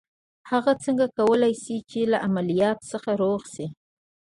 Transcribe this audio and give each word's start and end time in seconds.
هغه 0.51 0.71
څنګه 0.83 1.05
کولای 1.17 1.53
شي 1.63 1.77
چې 1.89 1.99
له 2.11 2.17
عمليات 2.27 2.79
څخه 2.91 3.11
روغ 3.21 3.41
شي. 3.53 3.65